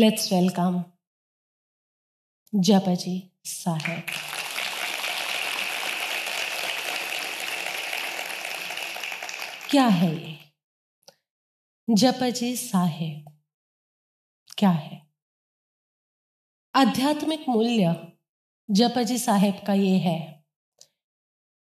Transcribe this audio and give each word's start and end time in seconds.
Let's 0.00 0.32
welcome 0.32 0.80
Japaji 2.54 3.20
साहेब 3.44 4.02
क्या 9.70 9.86
है 9.86 10.14
ये? 10.14 10.38
जपजी 11.90 12.56
साहेब 12.56 13.40
क्या 14.58 14.70
है? 14.70 15.06
आध्यात्मिक 16.74 17.44
मूल्य 17.48 18.12
जपजी 18.70 19.18
साहेब 19.18 19.54
का 19.66 19.74
ये 19.74 19.98
है 19.98 20.44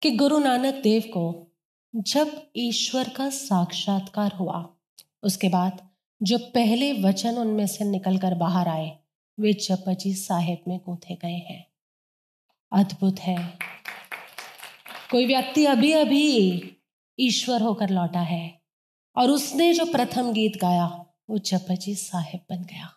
कि 0.02 0.12
गुरु 0.12 0.40
नानक 0.40 0.74
देव 0.74 1.02
को 1.02 1.48
जब 1.96 2.52
ईश्वर 2.56 3.10
का 3.10 3.30
साक्षात्कार 3.30 4.32
हुआ, 4.32 4.76
उसके 5.24 5.50
बाद 5.50 5.91
जो 6.24 6.38
पहले 6.38 7.02
वचन 7.02 7.38
उनमें 7.38 7.68
से 7.68 7.86
निकलकर 7.86 8.36
बाहर 8.36 8.68
आए, 8.68 9.00
वे 9.40 9.54
जपजी 9.54 10.14
साहेब 10.14 10.58
में 10.68 10.78
गूंथे 10.78 11.16
गए 11.16 11.36
हैं। 11.36 11.68
अद्भुत 12.72 13.20
है। 13.20 13.58
कोई 15.12 15.26
व्यक्ति 15.26 15.66
अभी 15.66 15.92
अभी 15.92 16.64
ईश्वर 17.20 17.62
होकर 17.62 17.90
लौटा 17.90 18.20
है 18.20 18.62
और 19.16 19.30
उसने 19.30 19.74
जो 19.74 19.86
प्रथम 19.86 20.34
गीत 20.34 20.58
गाया, 20.62 21.06
वो 21.30 21.38
जपजी 21.38 21.96
साहेब 21.96 22.42
बन 22.50 22.64
गया। 22.64 22.94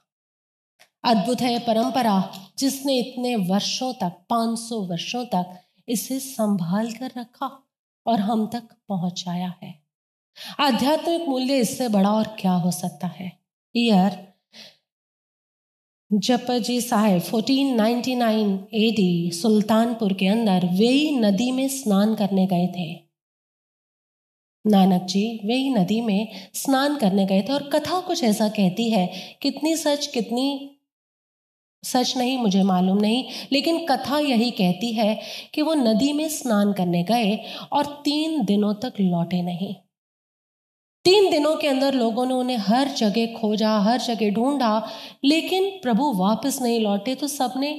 अद्भुत 1.04 1.40
है 1.40 1.58
परंपरा 1.58 2.32
जिसने 2.58 2.98
इतने 2.98 3.36
वर्षों 3.36 3.92
तक 3.92 4.26
500 4.28 4.80
वर्षों 4.80 5.24
तक 5.24 5.60
इसे 5.88 6.20
संभाल 6.20 6.92
कर 6.92 7.12
रखा 7.16 7.62
और 8.06 8.20
हम 8.20 8.46
तक 8.46 8.62
पहुँचाया 8.88 9.54
है। 9.62 9.83
आध्यात्मिक 10.60 11.28
मूल्य 11.28 11.56
इससे 11.56 11.88
बड़ा 11.88 12.10
और 12.10 12.36
क्या 12.40 12.52
हो 12.52 12.70
सकता 12.70 13.06
है? 13.06 13.32
ईयर, 13.76 14.34
जपजी 16.12 16.80
साहेब 16.80 17.22
1499 17.22 18.58
एडी 18.74 19.30
सुल्तानपुर 19.30 20.12
के 20.12 20.26
अंदर 20.26 20.66
वेई 20.66 21.16
नदी 21.16 21.52
में 21.52 21.68
स्नान 21.68 22.14
करने 22.14 22.46
गए 22.46 22.66
थे। 22.66 23.04
नानक 24.66 25.02
जी, 25.02 25.40
वेई 25.44 25.70
नदी 25.70 26.00
में 26.00 26.28
स्नान 26.54 26.96
करने 26.96 27.26
गए 27.26 27.42
थे 27.42 27.52
और 27.52 27.62
कथा 27.62 28.00
कुछ 28.00 28.24
ऐसा 28.24 28.48
कहती 28.48 28.90
है, 28.90 29.12
कितनी 29.42 29.76
सच 29.76 30.06
कितनी 30.06 30.70
सच 31.84 32.16
नहीं, 32.16 32.38
मुझे 32.38 32.62
मालूम 32.62 32.98
नहीं, 32.98 33.24
लेकिन 33.52 33.86
कथा 33.86 34.18
यही 34.18 34.50
कहती 34.50 34.92
है 34.92 35.20
कि 35.54 35.62
वो 35.62 35.74
नदी 35.74 36.12
में 36.12 36.28
स्नान 36.28 36.72
करने 36.72 37.02
गए 37.02 37.44
और 37.72 37.86
तीन 38.04 38.44
दिनों 38.44 38.74
तक 38.74 38.92
लौटे 39.00 39.42
नहीं। 39.42 39.74
तीन 41.04 41.30
दिनों 41.30 41.54
के 41.56 41.68
अंदर 41.68 41.94
लोगों 41.94 42.24
ने 42.26 42.34
उन्हें 42.34 42.56
हर 42.56 42.88
जगह 42.88 43.26
खोजा, 43.32 43.78
हर 43.78 44.00
जगह 44.00 44.30
ढूंढा, 44.30 44.86
लेकिन 45.24 45.68
प्रभु 45.82 46.12
वापस 46.12 46.58
नहीं 46.62 46.78
लौटे 46.80 47.14
तो 47.14 47.26
सबने 47.26 47.72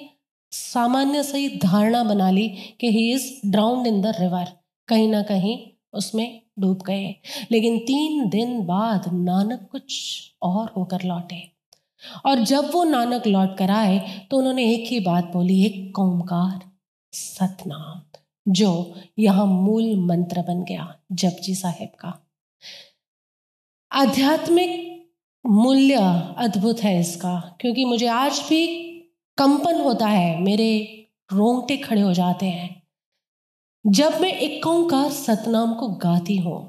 सामान्य 0.52 1.24
सही 1.24 1.48
धारणा 1.58 2.04
बना 2.04 2.30
ली 2.32 2.48
कि 2.80 2.92
he 2.92 3.12
is 3.14 3.26
drowned 3.46 3.88
in 3.88 4.02
the 4.02 4.14
river 4.20 4.52
कहीं 4.88 5.08
ना 5.08 5.22
कहीं 5.22 5.58
उसमें 5.94 6.42
डूब 6.60 6.84
गए। 6.88 7.16
लेकिन 7.52 7.78
तीन 7.80 8.28
दिन 8.30 8.60
बाद 8.66 9.12
नानक 9.14 9.68
कुछ 9.72 9.98
और 10.42 10.72
होकर 10.78 11.04
लौटे। 11.04 11.42
और 12.26 12.44
जब 12.44 12.70
वो 12.74 12.84
नानक 12.84 13.28
लौट 13.28 13.58
कर 13.58 13.72
आए 13.72 13.98
तो 14.32 14.38
उन्होंने 14.38 14.70
एक 14.74 14.88
ही 14.88 15.00
बात 15.00 15.32
बोली, 15.34 15.64
एक 15.66 15.92
कौमकार 15.96 16.60
सतनाम, 17.14 18.02
जो 18.48 18.94
यहाँ 19.20 19.46
मूल 19.46 19.96
मंत्र 20.06 20.42
बन 20.42 20.64
गया, 20.64 20.94
जपजी 21.12 21.56
साहेब 21.56 21.90
का। 22.00 22.14
आध्यात्मिक 23.96 24.72
मूल्य 25.46 25.96
अद्भुत 26.38 26.80
है 26.80 27.00
इसका, 27.00 27.58
क्योंकि 27.62 27.86
मुझे 27.86 28.08
आज 28.08 28.40
भी 28.50 28.66
कंपन 29.38 29.80
होता 29.82 30.08
है, 30.08 30.42
मेरे 30.42 31.08
रोंगटे 31.30 31.78
खड़े 31.78 32.02
हो 32.02 32.14
जाते 32.14 32.46
हैं। 32.46 32.82
जब 33.86 34.20
मैं 34.22 34.32
एक 34.32 34.68
सतनाम 35.14 35.74
को 35.74 35.88
गाती 35.98 36.38
हूँ, 36.38 36.60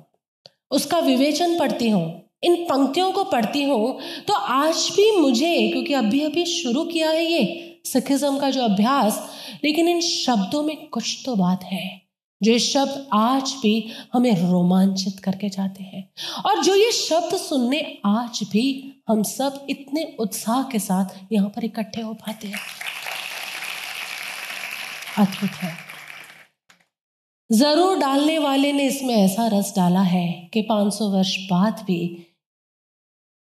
उसका 0.71 0.99
विवेचन 1.01 1.59
पढ़ती 1.59 1.91
हूँ, 1.91 2.23
इन 2.45 2.57
पंक्तियों 2.65 3.11
को 3.13 3.25
पढ़ती 3.25 3.63
हूँ 3.63 3.99
तो 4.29 4.35
आज 4.35 4.89
भी 4.97 5.11
मुझे, 5.19 5.71
क्योंकि 5.73 5.95
अभी 5.95 6.25
अभी 6.25 6.45
शुरू 6.47 6.85
किया 6.85 7.11
है 7.11 7.25
ये 7.25 7.45
सिखिज्म 7.87 8.39
का 8.39 8.51
जो 8.51 8.63
अभ्यास, 8.63 9.23
लेकिन 9.65 9.89
इन 9.89 10.01
शब्दों 10.01 10.63
में 10.63 10.77
कुछ 10.89 11.23
तो 11.27 11.37
बात 11.37 11.65
है। 11.65 12.06
जो 12.41 12.53
ये 12.53 12.59
शब्द 12.59 13.07
आज 13.15 13.53
भी 13.63 13.93
हमें 14.13 14.35
रोमांचित 14.41 15.19
करके 15.19 15.49
जाते 15.49 15.85
हैं। 15.85 16.09
और 16.47 16.63
जो 16.65 16.75
ये 16.75 16.91
शब्द 16.93 17.37
सुनने 17.37 17.81
आज 18.07 18.41
भी 18.53 18.93
हम 19.09 19.23
सब 19.23 19.67
इतने 19.71 20.05
उत्साह 20.21 20.63
के 20.63 20.79
साथ 20.79 21.33
यहाँ 21.33 21.49
पर 21.49 21.65
इकट्ठे 21.65 22.01
हो 22.01 22.13
पाते 22.15 22.49
हैं। 22.49 22.61
अद्भुत 25.19 25.51
है। 25.51 25.73
ज़रूर 27.51 27.99
डालने 27.99 28.39
वाले 28.39 28.73
ने 28.73 28.87
इसमें 28.87 29.15
ऐसा 29.15 29.47
रस 29.49 29.73
डाला 29.77 30.01
है 30.03 30.27
कि 30.55 30.63
500 30.63 31.11
वर्ष 31.11 31.37
बाद 31.51 31.85
भी 31.87 32.01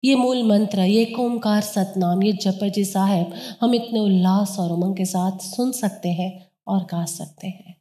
ये 0.03 0.15
मूल 0.15 0.43
मंत्र, 0.43 0.79
ये 0.79 1.05
कोमकार 1.05 1.61
सतनाम, 1.61 2.23
ये 2.23 2.31
जपजी 2.33 2.85
साहेब 2.85 3.33
हम 3.61 3.75
इतने 3.75 3.99
उल्लास 3.99 4.55
और 4.59 4.71
उमंग 4.71 4.95
के 4.97 5.05
साथ 5.05 5.37
सुन 5.45 5.71
सकते 5.71 6.09
हैं 6.11 6.31
और 6.67 6.83
गा 6.83 7.05
सकते 7.05 7.47
हैं। 7.47 7.80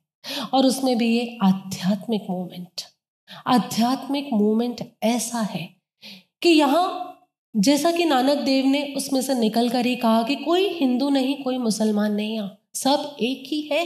और 0.54 0.66
उसमें 0.66 0.98
भी 0.98 1.18
ये 1.18 1.38
आध्यात्मिक 1.42 2.26
मूवमेंट 2.30 2.82
आध्यात्मिक 3.46 4.30
मूवमेंट 4.32 4.92
ऐसा 5.02 5.40
है 5.40 5.74
कि 6.42 6.48
यहाँ 6.48 7.06
जैसा 7.56 7.92
कि 7.92 8.04
नानक 8.04 8.38
देव 8.38 8.66
ने 8.66 8.94
उसमें 8.96 9.22
से 9.22 9.34
निकल 9.34 9.68
कर 9.68 9.86
ही 9.86 9.96
कहा 9.96 10.22
कि 10.22 10.36
कोई 10.36 10.68
हिंदू 10.68 11.08
नहीं, 11.08 11.42
कोई 11.42 11.58
मुसलमान 11.58 12.12
नहीं 12.12 12.34
यहाँ। 12.34 12.60
सब 12.74 13.16
एक 13.20 13.44
ही 13.46 13.68
है। 13.72 13.84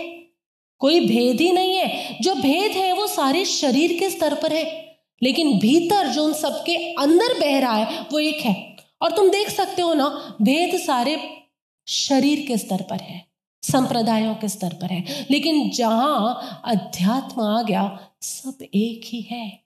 कोई 0.79 1.01
भेद 1.01 1.41
ही 1.41 1.53
नहीं 1.53 1.75
है। 1.75 2.19
जो 2.21 2.35
भेद 2.35 2.73
है 2.73 2.93
वो 2.93 3.07
सारे 3.07 3.45
शरीर 3.45 3.99
के 3.99 4.11
स्तर 4.11 4.35
पर 4.35 4.53
है। 4.53 4.97
लेकिन 5.23 5.59
भीतर 5.59 6.09
जो 6.09 6.25
उन 6.25 6.33
सबके 6.33 6.77
अंदर 6.77 7.41
बह 7.41 7.59
रहा 7.59 7.75
है, 7.75 8.01
वो 8.01 8.19
एक 8.19 8.41
है। 8.41 8.77
और 9.03 9.17
तुम 9.17 9.31
देख 9.31 9.51
सकते 9.51 9.83
हो 9.83 9.95
ना, 9.95 10.37
भेद 10.43 10.81
सारे 10.81 11.43
शरीर 11.89 12.45
के 12.49 12.59
स्तर 12.59 12.83
पर 12.91 13.01
है। 13.01 13.34
संप्रदायों 13.73 14.35
के 14.35 14.49
स्तर 14.49 14.69
पर 14.69 14.87
है। 14.87 15.27
लेकिन 15.31 15.71
जहाँ 15.71 16.63
अध्यात्म 16.65 17.43
आ 17.43 17.63
गया, 17.63 17.99
सब 18.21 18.63
एक 18.63 19.01
ही 19.05 19.21
है। 19.21 19.65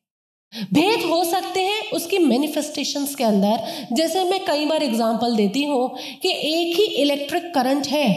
भेद 0.72 1.00
हो 1.10 1.25
सकते 1.25 1.60
हैं 1.60 1.91
उसकी 1.91 2.19
मैनिफेस्टेशंस 2.19 3.14
के 3.14 3.25
अंदर। 3.25 3.86
जैसे 3.92 4.25
मैं 4.25 4.44
कई 4.44 4.66
बार 4.66 4.82
एग्जांपल 4.82 5.36
देती 5.36 5.64
हूँ 5.64 5.88
कि 6.22 6.28
एक 6.28 6.76
ही 6.76 6.84
इलेक्ट्रिक 6.84 7.54
करंट 7.54 7.86
है। 7.86 8.09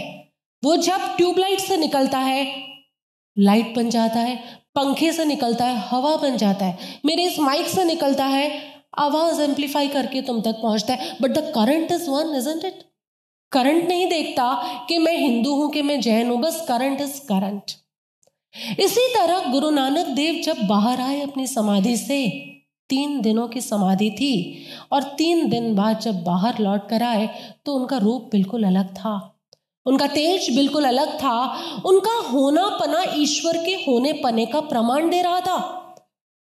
वो 0.64 0.76
जब 0.78 1.16
ट्यूबलाइट 1.18 1.60
से 1.60 1.78
निकलता 1.78 2.18
है 2.18 2.64
लाइट 3.40 3.76
बन 3.76 3.90
जाता 3.90 4.20
है, 4.20 4.36
पंखे 4.76 5.12
से 5.14 5.26
निकलता 5.26 5.66
है, 5.66 5.78
हवा 5.78 6.16
बन 6.16 6.38
जाता 6.38 6.66
है। 6.66 6.78
मेरे 7.06 7.24
इस 7.24 7.40
माइक 7.40 7.68
से 7.68 7.84
निकलता 7.84 8.26
है, 8.26 8.62
आवाज़ 8.98 9.42
एम्पलीफाई 9.42 9.88
करके 9.88 10.22
तुम 10.22 10.42
तक 10.42 10.62
पहुँचता 10.62 10.94
है। 10.94 11.18
But 11.22 11.32
the 11.32 11.52
current 11.56 11.92
is 11.92 12.10
one 12.10 12.36
isn't 12.36 12.66
it 12.66 12.91
current 13.52 13.88
नहीं 13.88 14.08
देखता 14.10 14.54
कि 14.90 14.98
मैं 14.98 15.18
हिंदू 15.18 15.56
हूँ, 15.56 15.70
कि 15.72 15.82
मैं 15.82 16.00
जैन 16.02 16.30
हूँ, 16.30 16.40
बस 16.42 16.66
करंट 16.68 17.02
इज़ 17.02 17.20
करंट। 17.22 17.72
इसी 18.80 19.08
तरह 19.16 19.52
गुरु 19.52 19.70
नानक 19.70 20.08
देव 20.08 20.42
जब 20.44 20.66
बाहर 20.68 21.02
आए 21.02 21.22
अपनी 21.22 21.48
समाधि 21.48 21.96
से, 21.98 22.28
तीन 22.90 23.20
दिनों 23.22 23.48
की 23.48 23.62
समाधि 23.62 24.10
थी 24.12 24.66
और 24.92 25.04
तीन 25.18 25.48
दिन 25.50 25.76
बाद 25.76 26.00
जब 26.00 26.24
बाहर 26.24 26.60
लौट 26.60 26.90
कर 26.90 27.04
आए 27.04 27.30
तो 27.66 27.76
उनका 27.76 27.98
रूप 27.98 28.30
बिल्कुल 28.32 28.64
अलग 28.64 28.94
था। 28.96 29.14
उनका 29.86 30.08
तेज 30.08 30.50
बिल्कुल 30.56 30.86
अलग 30.86 31.14
था। 31.16 31.38
उनका 31.86 32.18
होना 32.30 32.68
पना 32.80 33.04
ईश्वर 33.16 33.58
के 33.58 33.74
होने 33.84 34.12
पने 34.14 34.46
का 34.46 34.60
प्रमाण 34.62 35.10
दे 35.10 35.22
रहा 35.22 35.40
था। 35.40 35.58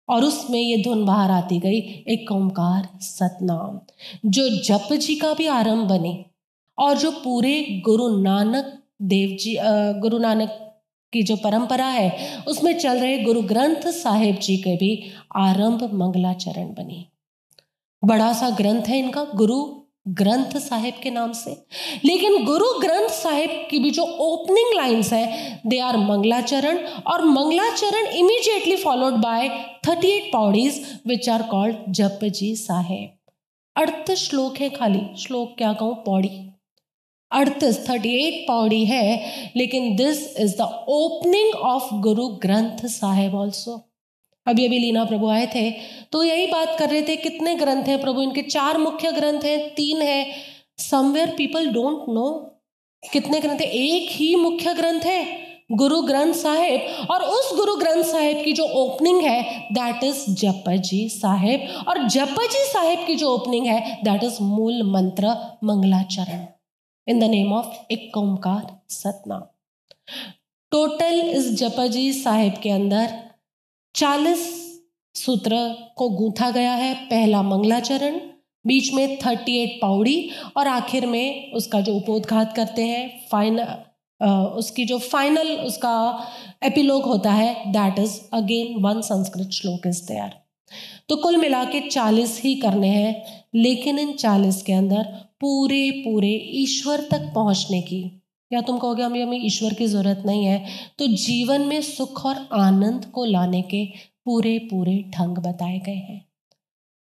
और 0.09 0.23
उसमें 0.23 0.59
ये 0.59 0.78
धुन 0.83 1.05
बाहर 1.05 1.31
आती 1.31 1.59
गई, 1.59 1.79
एक 2.07 2.31
ओंकार 2.31 2.88
सतनाम, 3.01 3.79
जो 4.25 4.49
जप 4.63 4.93
जी 4.93 5.16
का 5.16 5.33
भी 5.33 5.47
आरंभ 5.47 5.88
बने। 5.89 6.13
और 6.81 6.97
जो 6.97 7.11
पूरे 7.13 7.81
गुरु 7.85 8.07
नानक 8.17 8.78
देव 9.01 9.35
जी 9.39 9.55
गुरु 10.01 10.17
नानक 10.19 10.57
की 11.13 11.22
जो 11.23 11.35
परंपरा 11.35 11.85
है, 11.85 12.43
उसमें 12.47 12.78
चल 12.79 12.99
रहे 12.99 13.17
गुरु 13.17 13.41
ग्रंथ 13.43 13.87
साहिब 13.93 14.35
जी 14.37 14.57
के 14.57 14.75
भी 14.78 14.91
आरंभ 15.37 15.83
मंगलाचरण 15.93 16.73
बनी। 16.73 17.05
बड़ा 18.03 18.31
सा 18.33 18.49
ग्रंथ 18.49 18.83
है 18.83 18.99
इनका, 18.99 19.23
गुरु 19.35 19.63
ग्रंथ 20.09 20.57
साहिब 20.59 20.93
के 21.03 21.09
नाम 21.11 21.31
से। 21.31 21.51
लेकिन 22.05 22.43
गुरु 22.45 22.66
ग्रंथ 22.79 23.09
साहिब 23.09 23.49
की 23.69 23.79
भी 23.79 23.91
जो 23.91 24.03
ओपनिंग 24.03 24.73
लाइंस 24.75 25.11
है 25.13 25.61
दे 25.67 25.79
आर 25.79 25.97
मंगलाचरण 25.97 26.78
और 27.07 27.25
Mangalacharan 27.25 28.07
immediately 28.13 28.75
followed 28.75 29.22
by 29.23 29.49
thirty 29.87 30.07
eight 30.07 30.31
pauris 30.33 30.81
which 31.07 31.29
are 31.29 31.43
called 31.51 31.91
Jap 31.91 32.19
ji 32.25 32.55
Sahib. 32.55 33.09
अर्थ 33.75 34.11
श्लोक 34.16 34.57
है 34.57 34.69
खाली, 34.69 35.01
श्लोक 35.17 35.55
क्या 35.57 35.73
कहूँ? 35.73 35.93
पौड़ी। 35.95 36.51
अड़तीस 37.31 37.79
थर्टी 37.89 38.16
एट 38.17 38.41
पौड़ी 38.47 38.83
है, 38.85 39.51
लेकिन 39.55 39.95
this 39.95 40.19
is 40.37 40.55
the 40.57 40.69
opening 40.89 41.53
of 41.66 41.93
Guru 42.01 42.28
Granth 42.43 42.85
Sahib 42.89 43.35
also 43.35 43.81
अभी 44.45 44.66
अभी 44.66 44.78
लीना 44.79 45.03
प्रभु 45.05 45.28
आए 45.29 45.45
थे 45.47 45.69
तो 46.11 46.23
यही 46.23 46.45
बात 46.47 46.75
कर 46.79 46.89
रहे 46.89 47.01
थे, 47.01 47.16
कितने 47.17 47.55
ग्रंथ 47.55 47.83
हैं 47.83 48.01
प्रभु? 48.01 48.22
इनके 48.22 48.41
चार 48.43 48.78
मुख्य 48.79 49.11
ग्रंथ 49.11 49.43
हैं, 49.43 49.59
तीन 49.75 50.01
है। 50.01 50.25
समवेयर 50.81 51.33
पीपल 51.37 51.67
डोंट 51.73 52.05
नो 52.09 52.28
कितने 53.03 53.39
ग्रंथ 53.39 53.59
है। 53.61 53.67
एक 53.67 54.09
ही 54.11 54.35
मुख्य 54.37 54.73
ग्रंथ 54.73 55.05
है 55.05 55.23
गुरु 55.73 56.01
ग्रंथ 56.01 56.33
साहिब 56.33 57.11
और 57.11 57.23
उस 57.25 57.51
गुरु 57.55 57.75
ग्रंथ 57.78 58.03
साहिब 58.03 58.43
की 58.45 58.53
जो 58.53 58.63
ओपनिंग 58.78 59.22
है 59.23 59.41
दैट 59.73 60.03
इज़ 60.03 60.23
जपजी 60.35 61.07
साहिब 61.09 61.67
और 61.87 62.07
जपजी 62.07 62.66
साहिब 62.66 63.05
की 63.07 63.16
जो 63.16 63.33
ओपनिंग 63.35 63.66
है 63.67 63.79
दैट 64.03 64.23
इज़ 64.23 64.41
मूल 64.43 64.81
मंत्र 64.91 65.35
मंगलाचरण 65.63 66.45
इन 67.08 67.20
द 67.20 67.24
नेम 67.26 67.53
ऑफ़ 67.53 67.94
एक 67.94 68.18
ओंकार 68.18 68.66
सतनाम। 68.92 69.42
टोटल 70.72 71.20
इस 71.22 71.52
जपजी 71.59 72.12
साहिब 72.14 72.53
के 72.64 72.70
अंदर 72.70 73.14
चालीस 73.96 74.50
सूत्र 75.16 75.58
को 75.98 76.09
गूंथा 76.09 76.50
गया 76.52 76.74
है। 76.74 76.94
पहला 77.06 77.42
मंगलाचरण, 77.44 78.20
बीच 78.66 78.94
में 78.94 79.18
थर्टी 79.20 79.58
एट 79.58 79.80
पौड़ी 79.82 80.30
और 80.58 80.68
आखिर 80.68 81.06
में 81.06 81.53
उसका 81.53 81.82
जो 81.82 81.96
उपोदघात 81.96 82.53
करते 82.56 82.84
हैं 82.86 83.09
फाइनल 83.32 83.66
उसकी 84.58 84.86
जो 84.86 84.98
फाइनल 85.00 85.48
उसका 85.58 85.94
एपिलोग 86.64 87.06
होता 87.06 87.32
है 87.32 87.72
that 87.72 88.00
is 88.00 88.20
again 88.34 88.82
one 88.84 89.02
Sanskrit 89.02 89.52
shloka 89.52 89.88
is 89.88 90.06
तैयार 90.08 90.40
तो 91.09 91.16
कुल 91.16 91.38
मिला 91.38 91.64
के 91.66 91.80
चालीस 91.88 92.40
ही 92.44 92.53
करने 92.56 92.88
हैं, 92.88 93.44
लेकिन 93.56 94.00
इन 94.00 94.14
चालीस 94.16 94.62
के 94.64 94.74
अंदर 94.74 95.08
पूरे 95.41 95.90
पूरे 96.05 96.32
ईश्वर 96.55 97.08
तक 97.11 97.32
पहुँचने 97.35 97.82
की। 97.82 98.02
या 98.52 98.61
तुम 98.61 98.78
कहोगे 98.78 99.03
हमें 99.03 99.23
हमें 99.23 99.46
ईश्वर 99.46 99.73
की 99.73 99.88
ज़रूरत 99.88 100.23
नहीं 100.26 100.46
है। 100.46 100.66
तो 100.99 101.08
जीवन 101.08 101.61
में 101.61 101.82
सुख 101.82 102.26
और 102.26 102.47
आनंद 102.53 103.05
को 103.05 103.26
लाने 103.26 103.61
के 103.61 103.85
पूरे 104.26 104.58
पूरे 104.72 104.97
ढंग 105.16 105.38
बताए 105.38 105.79
गए 105.79 105.91
हैं। 105.91 106.26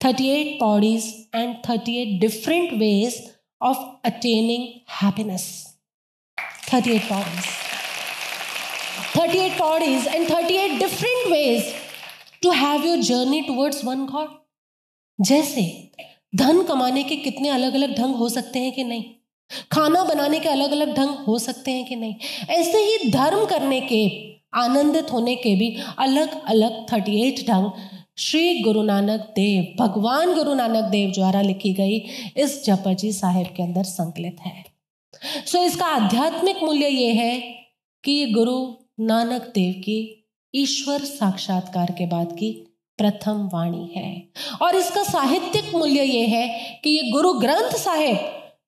Thirty 0.01 0.27
eight 0.29 0.59
pauris 0.59 1.05
and 1.35 1.55
thirty 1.69 1.95
eight 1.97 2.19
different 2.21 2.73
ways 2.73 3.21
of 3.61 3.77
attaining 4.05 4.63
happiness 5.01 5.43
pauris 6.73 7.41
thirty 9.17 9.39
eight 9.39 9.57
pauris 9.57 10.07
and 10.07 10.29
thirty 10.29 10.55
eight 10.55 10.79
different 10.79 11.31
ways 11.31 11.73
to 12.43 12.51
have 12.51 12.85
your 12.85 12.99
journey 13.03 13.41
towards 13.41 13.83
one 13.85 14.05
God 14.05 14.29
जैसे 15.19 15.63
धन 16.35 16.63
कमाने 16.63 17.03
के 17.03 17.15
कितने 17.15 17.49
अलग 17.49 17.73
अलग 17.73 17.97
ढंग 17.97 18.15
हो 18.15 18.29
सकते 18.29 18.59
हैं 18.59 18.71
कि 18.71 18.83
नहीं? 18.83 19.03
खाना 19.71 20.03
बनाने 20.03 20.39
के 20.39 20.49
अलग 20.49 20.71
अलग 20.71 20.95
ढंग 20.97 21.09
हो 21.09 21.39
सकते 21.39 21.71
हैं 21.71 21.85
कि 21.85 21.95
नहीं? 21.95 22.15
ऐसे 22.49 22.77
ही 22.77 23.11
धर्म 23.11 23.45
करने 23.45 23.81
के 23.81 24.31
आनंदित 24.53 25.11
होने 25.11 25.35
के 25.35 25.55
भी 25.55 25.77
अलग 25.99 26.43
अलग 26.45 26.85
थर्टी 26.93 27.21
एट 27.21 27.47
ढंग 27.47 27.71
श्री 28.17 28.61
गुरु 28.61 28.83
नानक 28.83 29.19
देव 29.19 29.83
भगवान 29.83 30.33
गुरु 30.33 30.53
नानक 30.53 30.83
देव 30.83 31.11
द्वारा 31.11 31.41
लिखी 31.41 31.73
गई 31.73 31.97
इस 32.37 32.65
जपजी 32.65 33.11
साहेब 33.11 33.47
के 33.47 33.63
अंदर 33.63 33.83
संकलित 33.83 34.37
है। 34.41 34.65
सो 35.45 35.57
so, 35.57 35.65
इसका 35.65 35.85
आध्यात्मिक 35.85 36.63
मूल्य 36.63 36.87
ये 36.87 37.13
है 37.13 37.39
कि 38.03 38.25
गुरु 38.25 38.73
नानक 38.99 39.41
देव 39.41 39.73
की 39.73 40.27
ईश्वर 40.55 40.99
साक्षात्कार 40.99 41.91
के 41.91 42.05
बाद 42.05 42.31
की 42.31 42.70
प्रथम 43.01 43.49
वाणी 43.53 43.93
है। 43.95 44.27
और 44.61 44.75
इसका 44.75 45.03
साहित्यिक 45.03 45.75
मूल्य 45.75 46.03
ये 46.03 46.25
है 46.25 46.47
कि 46.83 46.89
ये 46.89 47.11
गुरु 47.11 47.33
ग्रंथ 47.33 47.71
साहेब, 47.71 48.17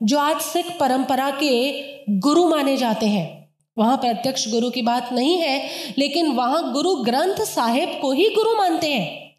जो 0.04 0.20
आज 0.20 0.42
सिख 0.42 0.66
परंपरा 0.80 1.30
के 1.30 1.84
गुरु 2.10 2.50
माने 2.50 2.78
जाते 2.78 3.06
हैं, 3.06 3.50
वहाँ 3.78 3.98
प्रत्यक्ष 3.98 4.52
गुरु 4.52 4.70
की 4.70 4.82
बात 4.82 5.14
नहीं 5.14 5.38
है, 5.38 5.70
लेकिन 5.98 6.28
वहाँ 6.28 6.74
गुरु 6.74 6.96
ग्रंथ 6.96 7.36
साहेब 7.36 8.00
को 8.02 8.12
ही 8.12 8.30
गुरु 8.30 8.56
मानते 8.56 8.88
हैं। 8.88 9.36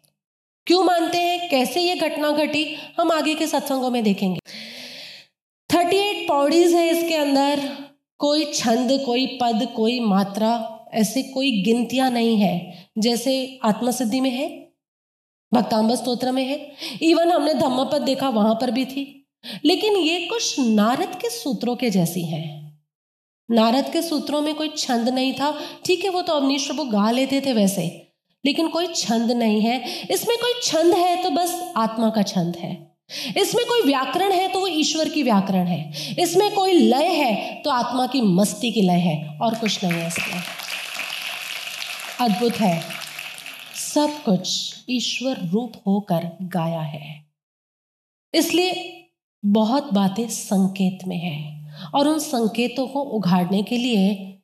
क्यों 0.67 0.83
मानते 0.83 1.17
हैं? 1.17 1.49
कैसे 1.49 1.81
ये 1.81 1.95
घटना 1.95 2.31
घटी? 2.31 2.75
हम 2.99 3.11
आगे 3.11 3.35
के 3.35 3.47
सत्संगों 3.47 3.89
में 3.89 4.03
देखेंगे। 4.03 4.39
थर्टी 5.73 5.97
एट 5.97 6.27
पौड़ीज 6.27 6.73
है 6.73 6.89
इसके 6.89 7.15
अंदर। 7.15 7.69
कोई 8.17 8.45
छंद, 8.45 9.03
कोई 9.05 9.25
पद, 9.25 9.67
कोई 9.75 9.99
मात्रा, 9.99 10.71
ऐसे 10.93 11.23
कोई 11.23 11.63
गिनतियाँ 11.63 12.11
नहीं 12.11 12.37
है, 12.37 12.87
जैसे 12.97 13.59
आत्मसिद्धि 13.63 14.21
में 14.21 14.29
है 14.29 14.64
भक्तांब 15.51 15.93
स्त्रोत्र 15.95 16.31
में 16.31 16.43
है। 16.43 16.71
इवन 17.01 17.31
हमने 17.31 17.53
धम्मपद 17.53 18.01
देखा 18.01 18.29
वहाँ 18.29 18.53
पर 18.55 18.71
भी 18.71 18.85
थी। 18.85 19.11
लेकिन 19.65 19.95
ये 19.95 20.19
कुछ 20.19 20.59
नारद 20.59 21.15
के 21.15 21.29
सूत्रों 21.29 21.75
के 21.75 21.89
जैसी 21.89 22.25
है। 22.25 22.43
नारद 23.49 23.91
के 23.93 24.01
सूत्रों 24.01 24.41
में 24.41 24.53
कोई 24.55 24.69
छंद 24.69 25.09
नहीं 25.09 25.33
था। 25.33 25.53
ठीक 25.85 26.03
है, 26.03 26.09
वो 26.09 26.21
तो 26.21 26.33
अवनीश 26.33 26.65
प्रभु 26.67 26.83
गा 26.83 27.11
लेते 27.11 27.41
थे 27.41 27.53
वैसे, 27.53 27.83
लेकिन 28.43 28.67
कोई 28.67 28.87
छंद 28.87 29.31
नहीं 29.31 29.61
है। 29.61 30.07
इसमें 30.11 30.37
कोई 30.37 30.53
छंद 30.63 30.93
है 30.93 31.23
तो 31.23 31.29
बस 31.29 31.53
आत्मा 31.77 32.09
का 32.09 32.23
छंद 32.23 32.55
है। 32.55 32.73
इसमें 33.37 33.65
कोई 33.65 33.81
व्याकरण 33.81 34.31
है 34.31 34.47
तो 34.47 34.59
वो 34.59 34.67
ईश्वर 34.67 35.09
की 35.09 35.23
व्याकरण 35.23 35.67
है। 35.67 36.15
इसमें 36.19 36.53
कोई 36.55 36.73
लय 36.73 37.07
है 37.07 37.61
तो 37.63 37.69
आत्मा 37.69 38.07
की 38.07 38.21
मस्ती 38.21 38.71
की 38.71 38.81
लय 38.81 38.99
है, 38.99 39.37
और 39.39 39.55
कुछ 39.55 39.83
नहीं 39.83 39.93
है 39.93 40.07
इसमें। 40.07 40.41
अद्भुत 42.21 42.59
है। 42.59 43.04
सब 43.95 44.09
कुछ 44.25 44.49
ईश्वर 44.89 45.37
रूप 45.49 45.73
होकर 45.87 46.37
गाया 46.41 46.81
है। 46.81 47.25
इसलिए 48.33 48.73
बहुत 49.45 49.93
बातें 49.93 50.27
संकेत 50.27 51.07
में 51.07 51.17
है 51.17 51.73
और 51.95 52.07
उन 52.07 52.19
संकेतों 52.19 52.87
को 52.87 53.01
उघाड़ने 53.01 53.63
के 53.63 53.77
लिए 53.77 54.39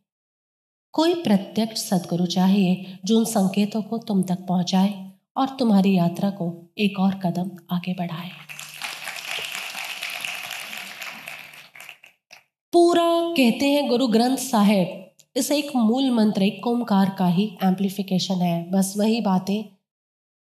कोई 0.92 1.13
प्रत्यक्ष 1.13 1.81
सदगुरु 1.81 2.25
चाहिए 2.25 3.00
जो 3.06 3.18
उन 3.18 3.25
संकेतों 3.25 3.81
को 3.81 3.98
तुम 3.98 4.24
तक 4.24 4.45
पहुँचाए 4.48 5.12
और 5.38 5.56
तुम्हारी 5.59 5.98
यात्रा 5.98 6.30
को 6.30 6.71
एक 6.77 7.00
और 7.00 7.15
कदम 7.15 7.51
आगे 7.71 7.94
बढ़ाए। 7.94 8.31
पूरा 12.74 13.09
कहते 13.38 13.65
हैं 13.65 13.89
गुरु 13.89 14.07
ग्रंथ 14.07 14.38
साहेब 14.38 15.10
इस 15.35 15.51
एक 15.51 15.75
मूल 15.75 16.11
मंत्र, 16.11 16.41
एक 16.41 16.67
ओमकार 16.67 17.15
का 17.19 17.27
ही 17.27 17.57
एम्पलीफिकेशन 17.63 18.33
है। 18.33 18.71
बस 18.71 18.93
वही 18.97 19.21
बातें 19.21 19.63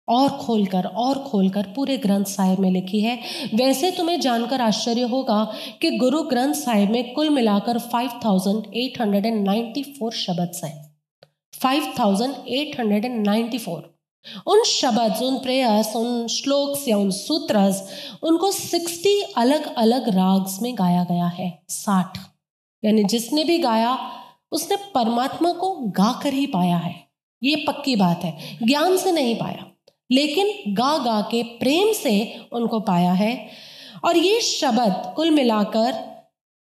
और 0.09 0.29
खोलकर 0.29 0.85
और 0.85 1.19
खोलकर 1.19 1.63
पूरे 1.63 1.97
ग्रंथ 1.97 2.25
साहिब 2.25 2.59
में 2.59 2.71
लिखी 2.71 3.01
है। 3.01 3.21
वैसे 3.55 3.91
तुम्हें 3.91 4.21
जानकर 4.21 4.61
आश्चर्य 4.61 5.03
होगा 5.03 5.53
कि 5.81 5.91
गुरु 5.91 6.23
ग्रंथ 6.23 6.55
साहिब 6.55 6.91
में 6.91 7.15
कुल 7.15 7.31
मिलाकर 7.31 7.79
5894 7.79 10.11
शब्द 10.11 10.61
हैं। 10.65 10.95
5894 11.63 13.83
उन 14.47 14.65
शब्द, 14.65 15.23
उन 15.23 15.39
प्रेयर्स 15.39 15.97
उन 15.97 16.27
श्लोक्स 16.27 16.89
या 16.89 16.97
उन 16.97 17.11
सूत्रस, 17.11 17.89
उनको 18.23 18.53
60 18.53 19.33
अलग 19.37 19.75
अलग 19.75 20.09
राग्स 20.09 20.63
में 20.63 20.75
गाया 20.75 21.05
गया 21.05 21.27
है 21.27 21.63
60 21.69 22.19
यानी 22.85 23.05
जिसने 23.05 23.45
भी 23.45 23.59
गाया 23.59 24.21
उसने 24.53 24.77
परमात्मा 24.95 25.53
को 25.53 25.75
गाकर 25.75 26.33
ही 26.33 26.47
पाया 26.47 26.77
है। 26.77 26.95
ये 27.43 27.57
पक्की 27.57 27.97
बात 27.97 28.25
है। 28.25 28.59
ज्ञान 28.67 28.97
से 28.97 29.13
नहीं 29.13 29.35
पाया, 29.37 29.71
लेकिन 30.11 30.75
गा 30.75 30.99
गा 30.99 31.21
के 31.21 31.43
प्रेम 31.43 31.93
से 31.93 32.41
उनको 32.53 32.81
पाया 32.81 33.13
है। 33.13 33.51
और 34.05 34.17
ये 34.17 34.41
शब्द 34.41 35.13
कुल 35.17 35.31
मिलाकर 35.31 35.93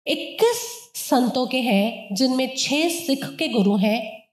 21 0.07 0.91
संतों 0.95 1.47
के 1.47 1.59
हैं, 1.61 2.15
जिनमें 2.15 2.55
छह 2.57 2.89
सिख 2.89 3.25
के 3.25 3.47
गुरु 3.47 3.75
हैं, 3.75 4.27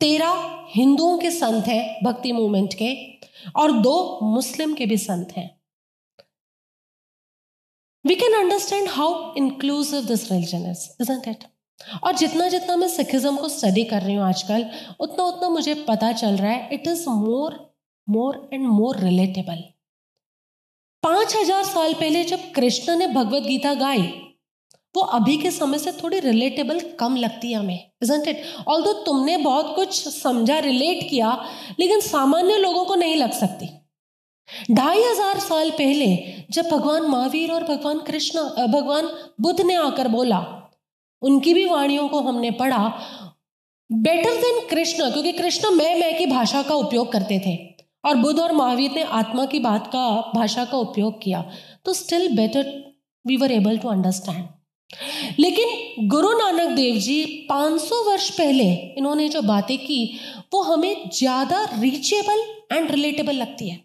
तेरह 0.00 0.64
हिंदुओं 0.68 1.18
के 1.18 1.30
संत 1.30 1.66
हैं, 1.66 2.04
भक्ति 2.04 2.32
मूवमेंट 2.32 2.74
के, 2.74 2.94
और 3.56 3.72
दो 3.72 4.18
मुस्लिम 4.22 4.74
के 4.74 4.86
भी 4.86 4.96
संत 4.96 5.32
हैं। 5.36 5.60
We 8.06 8.14
can 8.14 8.32
understand 8.32 8.88
how 8.88 9.34
inclusive 9.34 10.00
this 10.00 10.32
religion 10.32 10.70
is 10.70 11.28
it 11.28 11.44
और 12.04 12.16
जितना 12.16 12.48
जितना 12.48 12.76
मैं 12.76 12.88
सिखिज्म 12.88 13.36
को 13.36 13.48
स्टडी 13.48 13.84
कर 13.84 14.02
रही 14.02 14.14
हूँ 14.14 14.24
आजकल, 14.24 14.64
उतना 15.00 15.24
उतना 15.24 15.48
मुझे 15.48 15.74
पता 15.88 16.12
चल 16.14 16.36
रहा 16.36 16.50
है 16.50 16.68
it 16.72 16.88
is 16.88 17.08
more 17.10 17.58
more 18.08 18.48
and 18.52 18.66
more 18.68 18.98
relatable 19.00 19.62
पाँच 21.02 21.36
हज़ार 21.36 21.64
साल 21.64 21.94
पहले 21.94 22.24
जब 22.24 22.50
कृष्ण 22.54 22.96
ने 22.96 23.06
भगवत 23.08 23.42
गीता 23.42 23.74
गाई, 23.74 24.02
वो 24.94 25.02
अभी 25.12 25.36
के 25.36 25.50
समय 25.50 25.78
से 25.78 25.92
थोड़ी 25.92 26.18
रिलेटेबल 26.20 26.80
कम 27.00 27.16
लगती 27.16 27.52
है 27.52 27.58
हमें 27.58 27.90
इजंट 28.02 28.28
इट 28.28 28.42
ऑल 28.68 28.84
तुमने 29.06 29.36
बहुत 29.38 29.74
कुछ 29.76 30.08
समझा 30.08 30.58
रिलेट 30.60 31.08
किया, 31.10 31.32
लेकिन 31.80 32.00
सामान्य 32.02 32.56
लोगों 32.58 32.84
को 32.84 32.94
नहीं 32.94 33.16
लग 33.16 33.32
सकती। 33.32 33.68
ढाई 34.70 35.02
हज़ार 35.02 35.38
साल 35.40 35.70
पहले 35.72 36.06
जब 36.50 36.68
भगवान 36.68 37.02
महावीर 37.02 37.52
और 37.52 37.64
भगवान 37.64 38.00
कृष्ण 38.06 38.40
भगवान 38.68 39.08
बुद्ध 39.40 39.60
ने 39.60 39.74
आकर 39.76 40.08
बोला 40.08 40.38
उनकी 41.22 41.54
भी 41.54 41.64
वाणियों 41.64 42.08
को 42.08 42.20
हमने 42.20 42.50
पढ़ा 42.50 42.92
बेटर 43.92 44.30
देन 44.30 44.68
कृष्ण 44.70 45.10
क्योंकि 45.10 45.32
कृष्ण 45.32 45.70
मैं 45.70 46.00
मैं 46.00 46.18
की 46.18 46.26
भाषा 46.26 46.62
का 46.62 46.74
उपयोग 46.74 47.12
करते 47.12 47.38
थे 47.46 47.56
और 48.04 48.16
बुद्ध 48.16 48.40
और 48.40 48.52
महावीर 48.52 48.90
ने 48.90 49.02
आत्मा 49.02 49.46
की 49.46 49.58
बात 49.58 49.86
का, 49.86 50.32
भाषा 50.34 50.64
का 50.64 50.76
उपयोग 50.76 51.22
किया 51.22 51.44
तो 51.84 51.92
still 51.92 52.36
better 52.36 52.92
we 53.26 53.36
were 53.36 53.52
able 53.52 53.78
to 53.78 53.88
understand 53.88 54.48
लेकिन 55.38 55.94
गुरु 56.08 56.32
नानक 56.32 56.70
देव 56.76 56.96
जी 56.96 57.48
500 57.52 57.92
वर्ष 57.92 58.30
पहले 58.30 58.74
इन्होंने 58.74 59.28
जो 59.28 59.42
बातें 59.42 59.78
की, 59.78 60.18
वो 60.54 60.62
हमें 60.62 61.10
ज़्यादा 61.10 61.68
रीचेबल 61.80 62.44
एंड 62.72 62.90
रिलेटेबल 62.90 63.32
लगती 63.32 63.68
है। 63.68 63.80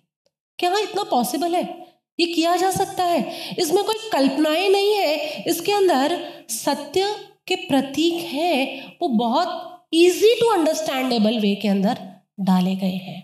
क्या 0.59 0.69
हाँ 0.69 0.81
इतना 0.81 1.03
पॉसिबल 1.03 1.55
है? 1.55 1.87
ये 2.19 2.25
किया 2.25 2.55
जा 2.55 2.71
सकता 2.71 3.03
है। 3.03 3.55
इसमें 3.59 3.83
कोई 3.83 4.09
कल्पनाएँ 4.13 4.69
नहीं 4.69 4.93
है। 4.93 5.43
इसके 5.47 5.71
अंदर 5.71 6.33
सत्य 6.49 7.15
के 7.47 7.55
प्रतीक 7.67 8.23
हैं 8.33 8.97
वो 9.01 9.07
बहुत 9.17 9.89
इजी 9.93 10.33
टू 10.39 10.49
अंडरस्टैंडेबल 10.53 11.39
वे 11.39 11.53
के 11.61 11.67
अंदर 11.67 11.99
डाले 12.49 12.75
गए 12.75 12.99
हैं 13.05 13.23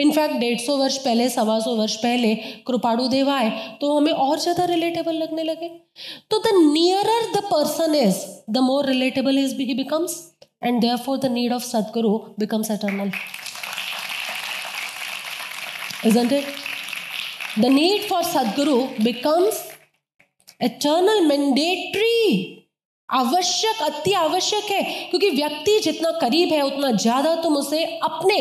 इनफैक्ट 0.00 0.34
डेढ़ 0.40 0.58
सौ 0.60 0.76
वर्ष 0.76 0.96
पहले 1.04 1.28
सवा 1.28 1.58
सौ 1.60 1.74
वर्ष 1.76 1.96
पहले 2.02 2.34
कृपाणु 2.66 3.08
देव 3.08 3.30
आए 3.30 3.50
तो 3.80 3.96
हमें 3.96 4.12
और 4.12 4.38
ज़्यादा 4.40 4.64
रिलेटेबल 4.64 5.14
लगने 5.22 5.42
लगे 5.44 5.68
तो 6.30 6.38
the 6.38 6.54
nearer 6.56 7.30
the 7.32 7.44
person 7.44 7.94
is 7.94 8.24
the 8.50 8.66
more 8.68 8.86
relatable 8.86 9.38
is 9.38 9.54
he 9.62 9.74
becomes 9.74 10.18
and 10.64 10.80
therefore 11.06 11.18
the 11.18 11.32
need 11.32 11.52
of 11.52 11.64
Sadguru 11.64 12.18
becomes 12.38 12.70
eternal 12.70 13.10
isn't 16.02 16.32
it? 16.32 16.44
The 17.56 17.70
need 17.70 18.04
for 18.04 18.20
Sadguru 18.22 19.02
becomes 19.02 19.72
eternal, 20.60 21.24
mandatory. 21.26 22.63
आवश्यक, 23.08 23.82
अति 23.82 24.12
आवश्यक 24.12 24.70
है। 24.70 24.82
क्योंकि 25.10 25.30
व्यक्ति 25.30 25.78
जितना 25.80 26.10
करीब 26.10 26.52
है, 26.52 26.60
उतना 26.62 26.90
ज़्यादा 26.90 27.34
तुम 27.34 27.56
उसे 27.56 27.84
अपने 27.84 28.38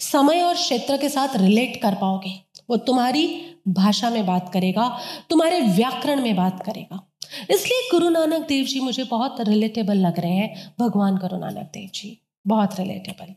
समय 0.00 0.42
और 0.42 0.54
क्षेत्र 0.54 0.96
के 0.96 1.08
साथ 1.08 1.36
रिलेट 1.36 1.80
कर 1.82 1.94
पाओगे। 1.94 2.32
वो 2.70 2.76
तुम्हारी 2.76 3.26
भाषा 3.68 4.10
में 4.10 4.24
बात 4.26 4.50
करेगा, 4.52 4.88
तुम्हारे 5.30 5.60
व्याकरण 5.60 6.22
में 6.22 6.36
बात 6.36 6.62
करेगा। 6.66 7.00
इसलिए 7.50 7.88
गुरु 7.90 8.08
नानक 8.08 8.46
देव 8.46 8.64
जी 8.64 8.80
मुझे 8.80 9.04
बहुत 9.04 9.40
रिलेटेबल 9.40 9.96
लग 9.96 10.20
रहे 10.20 10.32
हैं। 10.32 10.74
भगवान 10.80 11.16
गुरु 11.16 11.38
नानक 11.38 11.70
देव 11.74 11.90
जी, 11.94 12.18
बहुत 12.46 12.78
रिलेटेबल 12.80 13.34